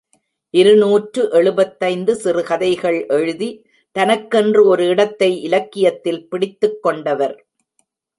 இருநூற்று 0.53 1.23
எழுபத்தைந்து 1.31 2.15
சிறுகதைகள் 2.15 2.97
எழுதி 3.07 3.49
தனக்கென்று 3.95 4.61
ஒரு 4.65 4.85
இடத்தை 4.85 5.29
இலக்கியத்தில் 5.41 6.27
பிடித்துக்கொண்டவர். 6.31 7.35